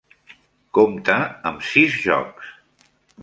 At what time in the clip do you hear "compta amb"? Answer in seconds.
0.77-1.63